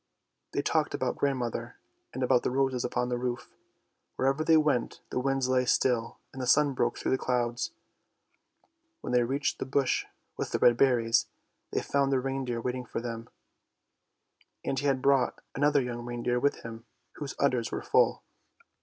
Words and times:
They 0.53 0.63
talked 0.63 0.95
about 0.95 1.15
grandmother, 1.15 1.75
and 2.11 2.23
about 2.23 2.41
the 2.41 2.49
roses 2.49 2.83
upon 2.83 3.09
the 3.09 3.19
roof. 3.19 3.51
Wherever 4.15 4.43
they 4.43 4.57
went 4.57 4.99
the 5.11 5.19
winds 5.19 5.47
lay 5.47 5.63
still 5.65 6.17
and 6.33 6.41
the 6.41 6.47
sun 6.47 6.73
broke 6.73 6.97
through 6.97 7.11
the 7.11 7.19
clouds. 7.19 7.69
When 9.01 9.13
they 9.13 9.21
reached 9.21 9.59
the 9.59 9.65
bush 9.67 10.07
with 10.37 10.53
the 10.53 10.57
red 10.57 10.75
berries 10.75 11.27
they 11.69 11.83
found 11.83 12.11
the 12.11 12.19
reindeer 12.19 12.59
waiting 12.61 12.83
for 12.83 12.99
them, 12.99 13.29
and 14.65 14.79
he 14.79 14.87
had 14.87 15.03
brought 15.03 15.39
another 15.53 15.83
young 15.83 16.03
reindeer 16.03 16.39
with 16.39 16.63
him, 16.63 16.85
whose 17.19 17.35
udders 17.37 17.71
were 17.71 17.83
full. 17.83 18.23